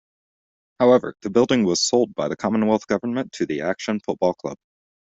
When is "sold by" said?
1.79-2.27